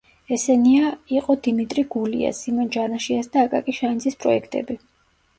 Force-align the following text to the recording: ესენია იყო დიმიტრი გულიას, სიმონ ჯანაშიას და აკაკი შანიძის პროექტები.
ესენია 0.35 0.85
იყო 1.17 1.33
დიმიტრი 1.47 1.83
გულიას, 1.95 2.39
სიმონ 2.45 2.71
ჯანაშიას 2.75 3.29
და 3.35 3.43
აკაკი 3.49 3.75
შანიძის 3.81 4.17
პროექტები. 4.25 4.79